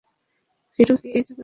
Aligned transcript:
Hero 0.79 0.95
কি 0.97 1.07
এই 1.09 1.21
জগতে 1.21 1.31
আছে? 1.31 1.39